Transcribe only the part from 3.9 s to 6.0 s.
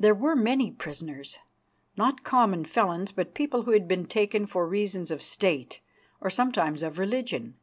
taken for reasons of State